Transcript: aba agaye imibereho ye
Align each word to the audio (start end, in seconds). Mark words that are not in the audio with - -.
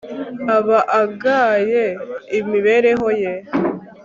aba 0.55 0.79
agaye 1.01 1.83
imibereho 2.39 3.07
ye 3.21 3.33